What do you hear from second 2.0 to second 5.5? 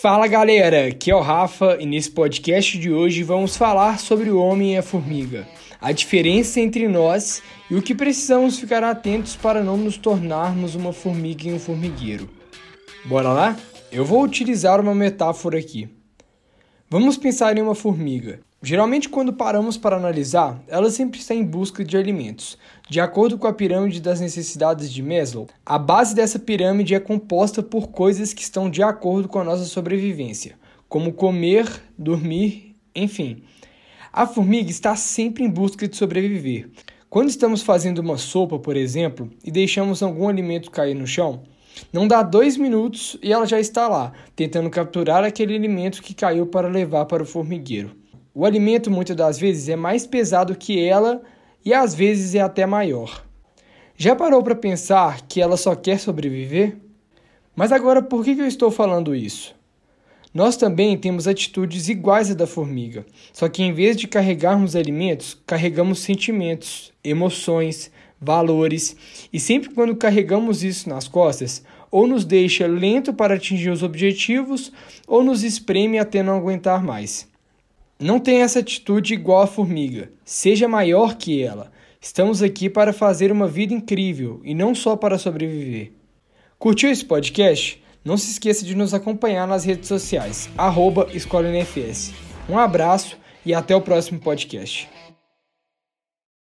podcast de hoje vamos falar sobre o homem e a formiga,